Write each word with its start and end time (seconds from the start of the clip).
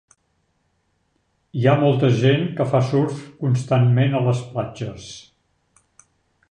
Hi 1.59 1.67
ha 1.67 1.75
molta 1.83 2.09
gent 2.23 2.47
que 2.61 2.67
fa 2.73 2.81
surf 2.89 3.21
constantment 3.45 4.19
a 4.21 4.25
les 4.29 4.43
platges. 4.55 5.11